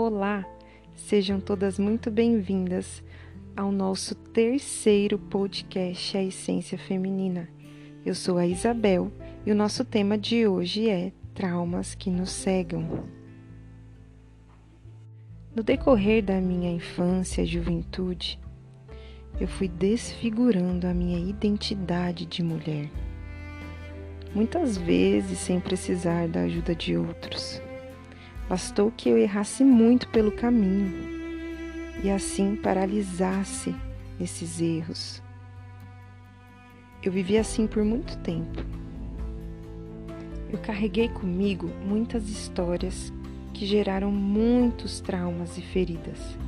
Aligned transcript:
Olá, 0.00 0.46
sejam 0.94 1.40
todas 1.40 1.76
muito 1.76 2.08
bem-vindas 2.08 3.02
ao 3.56 3.72
nosso 3.72 4.14
terceiro 4.14 5.18
podcast 5.18 6.16
A 6.16 6.22
Essência 6.22 6.78
Feminina. 6.78 7.48
Eu 8.06 8.14
sou 8.14 8.38
a 8.38 8.46
Isabel 8.46 9.10
e 9.44 9.50
o 9.50 9.56
nosso 9.56 9.84
tema 9.84 10.16
de 10.16 10.46
hoje 10.46 10.88
é 10.88 11.10
Traumas 11.34 11.96
que 11.96 12.10
nos 12.10 12.30
cegam. 12.30 13.08
No 15.52 15.64
decorrer 15.64 16.22
da 16.22 16.40
minha 16.40 16.70
infância 16.70 17.42
e 17.42 17.46
juventude, 17.46 18.38
eu 19.40 19.48
fui 19.48 19.66
desfigurando 19.66 20.86
a 20.86 20.94
minha 20.94 21.18
identidade 21.18 22.24
de 22.24 22.40
mulher. 22.40 22.88
Muitas 24.32 24.78
vezes 24.78 25.40
sem 25.40 25.58
precisar 25.58 26.28
da 26.28 26.42
ajuda 26.42 26.72
de 26.72 26.96
outros. 26.96 27.60
Bastou 28.48 28.90
que 28.90 29.08
eu 29.08 29.18
errasse 29.18 29.62
muito 29.62 30.08
pelo 30.08 30.32
caminho 30.32 30.92
e 32.02 32.10
assim 32.10 32.56
paralisasse 32.56 33.74
esses 34.18 34.60
erros. 34.60 35.22
Eu 37.02 37.12
vivi 37.12 37.36
assim 37.36 37.66
por 37.66 37.84
muito 37.84 38.16
tempo. 38.18 38.64
Eu 40.50 40.58
carreguei 40.58 41.08
comigo 41.08 41.70
muitas 41.84 42.28
histórias 42.28 43.12
que 43.52 43.66
geraram 43.66 44.10
muitos 44.10 45.00
traumas 45.00 45.58
e 45.58 45.60
feridas, 45.60 46.38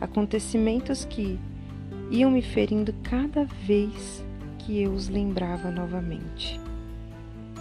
acontecimentos 0.00 1.04
que 1.04 1.38
iam 2.10 2.30
me 2.30 2.40
ferindo 2.40 2.94
cada 3.02 3.44
vez 3.44 4.24
que 4.58 4.80
eu 4.80 4.92
os 4.92 5.08
lembrava 5.08 5.70
novamente. 5.70 6.60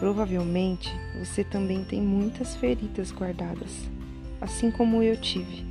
Provavelmente 0.01 0.91
você 1.19 1.43
também 1.43 1.83
tem 1.83 2.01
muitas 2.01 2.55
feridas 2.55 3.11
guardadas, 3.11 3.87
assim 4.41 4.71
como 4.71 5.03
eu 5.03 5.15
tive. 5.15 5.63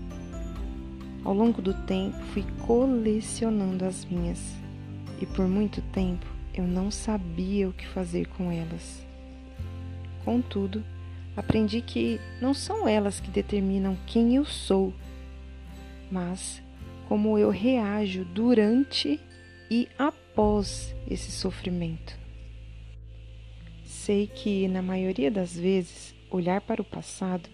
Ao 1.24 1.34
longo 1.34 1.60
do 1.60 1.74
tempo, 1.74 2.16
fui 2.32 2.44
colecionando 2.64 3.84
as 3.84 4.04
minhas 4.04 4.54
e 5.20 5.26
por 5.26 5.48
muito 5.48 5.82
tempo 5.82 6.24
eu 6.54 6.62
não 6.62 6.92
sabia 6.92 7.68
o 7.68 7.72
que 7.72 7.84
fazer 7.88 8.28
com 8.28 8.52
elas. 8.52 9.04
Contudo, 10.24 10.84
aprendi 11.36 11.80
que 11.80 12.20
não 12.40 12.54
são 12.54 12.86
elas 12.86 13.18
que 13.18 13.32
determinam 13.32 13.98
quem 14.06 14.36
eu 14.36 14.44
sou, 14.44 14.94
mas 16.08 16.62
como 17.08 17.36
eu 17.36 17.50
reajo 17.50 18.24
durante 18.26 19.18
e 19.68 19.88
após 19.98 20.94
esse 21.08 21.32
sofrimento. 21.32 22.19
Sei 24.02 24.26
que, 24.26 24.66
na 24.66 24.80
maioria 24.80 25.30
das 25.30 25.54
vezes, 25.54 26.14
olhar 26.30 26.62
para 26.62 26.80
o 26.80 26.84
passado 26.84 27.50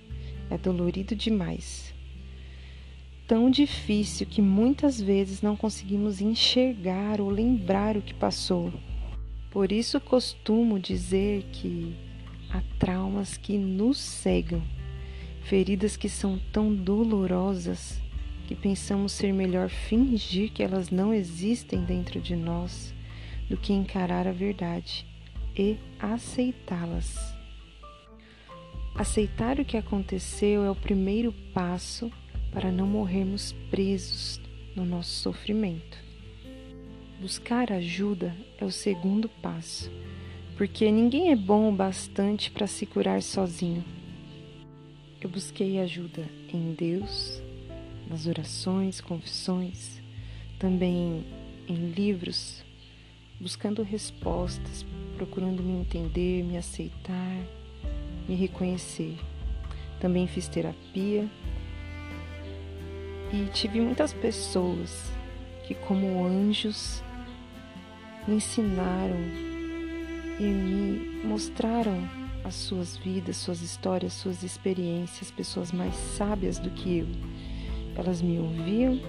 é 0.49 0.57
dolorido 0.57 1.17
demais. 1.17 1.93
Tão 3.27 3.51
difícil 3.51 4.29
que 4.29 4.41
muitas 4.41 5.01
vezes 5.01 5.43
não 5.43 5.57
conseguimos 5.57 6.21
enxergar 6.21 7.21
ou 7.21 7.31
lembrar 7.31 7.97
o 7.97 8.01
que 8.01 8.15
passou. 8.15 8.73
Por 9.51 9.73
isso 9.73 10.01
costumo 10.01 10.79
dizer 10.79 11.43
que 11.51 11.97
há 12.49 12.63
traumas 12.79 13.37
que 13.37 13.59
nos 13.59 13.99
cegam, 13.99 14.63
feridas 15.43 15.97
que 15.97 16.09
são 16.09 16.39
tão 16.53 16.73
dolorosas 16.73 18.01
que 18.47 18.55
pensamos 18.55 19.11
ser 19.11 19.33
melhor 19.33 19.69
fingir 19.69 20.53
que 20.53 20.63
elas 20.63 20.91
não 20.91 21.13
existem 21.13 21.83
dentro 21.83 22.21
de 22.21 22.37
nós 22.37 22.95
do 23.51 23.57
que 23.57 23.73
encarar 23.73 24.29
a 24.29 24.33
verdade 24.33 25.16
e 25.57 25.79
aceitá-las. 25.99 27.17
Aceitar 28.95 29.59
o 29.59 29.65
que 29.65 29.77
aconteceu 29.77 30.65
é 30.65 30.71
o 30.71 30.75
primeiro 30.75 31.33
passo 31.53 32.11
para 32.53 32.71
não 32.71 32.87
morrermos 32.87 33.53
presos 33.71 34.41
no 34.75 34.85
nosso 34.85 35.11
sofrimento. 35.11 35.99
Buscar 37.21 37.73
ajuda 37.73 38.35
é 38.59 38.65
o 38.65 38.71
segundo 38.71 39.29
passo, 39.29 39.91
porque 40.57 40.91
ninguém 40.91 41.31
é 41.31 41.37
bom 41.37 41.69
o 41.69 41.73
bastante 41.73 42.51
para 42.51 42.67
se 42.67 42.87
curar 42.87 43.23
sozinho. 43.23 43.85
Eu 45.21 45.29
busquei 45.29 45.79
ajuda 45.81 46.29
em 46.53 46.73
Deus, 46.73 47.43
nas 48.09 48.27
orações, 48.27 49.01
confissões, 49.01 50.01
também 50.59 51.25
em 51.69 51.91
livros, 51.91 52.65
buscando 53.41 53.83
respostas 53.83 54.85
procurando 55.17 55.63
me 55.63 55.81
entender, 55.81 56.45
me 56.45 56.57
aceitar, 56.57 57.39
me 58.29 58.35
reconhecer. 58.35 59.17
Também 59.99 60.27
fiz 60.27 60.47
terapia 60.47 61.27
e 63.33 63.47
tive 63.53 63.81
muitas 63.81 64.13
pessoas 64.13 65.11
que, 65.67 65.75
como 65.75 66.25
anjos, 66.25 67.03
me 68.29 68.37
ensinaram 68.37 69.17
e 70.39 70.43
me 70.43 71.27
mostraram 71.27 72.09
as 72.45 72.55
suas 72.55 72.97
vidas, 72.97 73.39
suas 73.39 73.63
histórias, 73.63 74.13
suas 74.13 74.43
experiências, 74.43 75.31
pessoas 75.31 75.73
mais 75.73 75.95
sábias 75.95 76.59
do 76.59 76.71
que 76.71 76.99
eu. 76.99 77.07
Elas 77.97 78.21
me 78.21 78.39
ouviam 78.39 79.01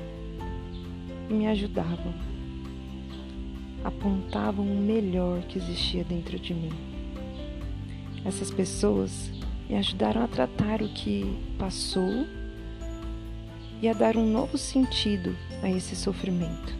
e 1.29 1.33
me 1.33 1.47
ajudavam 1.47 2.13
apontavam 3.83 4.65
o 4.65 4.81
melhor 4.81 5.41
que 5.43 5.57
existia 5.57 6.03
dentro 6.03 6.39
de 6.39 6.53
mim. 6.53 6.71
Essas 8.25 8.51
pessoas 8.51 9.31
me 9.69 9.75
ajudaram 9.75 10.23
a 10.23 10.27
tratar 10.27 10.81
o 10.81 10.89
que 10.89 11.25
passou 11.57 12.25
e 13.81 13.87
a 13.87 13.93
dar 13.93 14.17
um 14.17 14.25
novo 14.25 14.57
sentido 14.57 15.35
a 15.61 15.69
esse 15.69 15.95
sofrimento. 15.95 16.75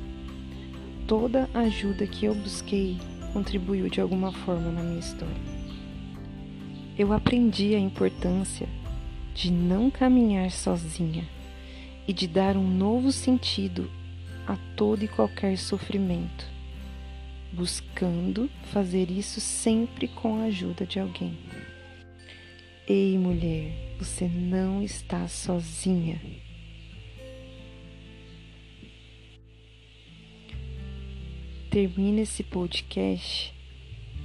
Toda 1.06 1.50
a 1.54 1.60
ajuda 1.60 2.08
que 2.08 2.26
eu 2.26 2.36
busquei 2.36 2.98
contribuiu 3.34 3.90
de 3.90 4.02
alguma 4.02 4.32
forma 4.32 4.72
na 4.72 4.82
minha 4.82 5.00
história. 5.00 5.58
Eu 6.98 7.14
aprendi 7.14 7.76
a 7.76 7.80
importância 7.80 8.68
de 9.34 9.52
não 9.52 9.92
caminhar 9.92 10.50
sozinha 10.50 11.28
e 12.08 12.14
de 12.14 12.28
dar 12.28 12.58
um 12.58 12.68
novo 12.68 13.12
sentido 13.12 13.90
a 14.48 14.58
todo 14.76 15.04
e 15.04 15.08
qualquer 15.08 15.58
sofrimento 15.58 16.57
buscando 17.52 18.50
fazer 18.72 19.10
isso 19.10 19.40
sempre 19.40 20.08
com 20.08 20.42
a 20.42 20.46
ajuda 20.46 20.86
de 20.86 21.00
alguém. 21.00 21.38
Ei, 22.88 23.18
mulher, 23.18 23.96
você 24.00 24.28
não 24.28 24.82
está 24.82 25.28
sozinha. 25.28 26.22
Termine 31.70 32.22
esse 32.22 32.44
podcast 32.44 33.54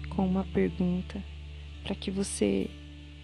com 0.09 0.27
uma 0.27 0.44
pergunta 0.44 1.22
para 1.82 1.94
que 1.94 2.11
você, 2.11 2.71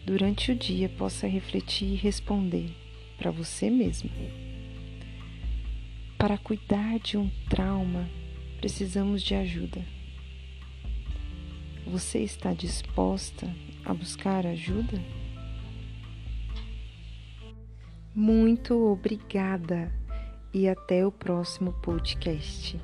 durante 0.05 0.51
o 0.51 0.57
dia, 0.57 0.89
possa 0.89 1.27
refletir 1.27 1.93
e 1.93 1.97
responder 1.97 2.71
para 3.17 3.31
você 3.31 3.71
mesmo. 3.71 4.11
Para 6.17 6.37
cuidar 6.37 6.99
de 6.99 7.17
um 7.17 7.31
trauma 7.49 8.09
precisamos 8.59 9.23
de 9.23 9.35
ajuda. 9.35 9.85
Você 11.87 12.19
está 12.19 12.53
disposta 12.53 13.49
a 13.85 13.95
buscar 13.95 14.47
ajuda? 14.47 15.01
Muito 18.15 18.75
obrigada 18.93 19.93
e 20.53 20.69
até 20.69 21.07
o 21.07 21.13
próximo 21.13 21.73
podcast. 21.75 22.81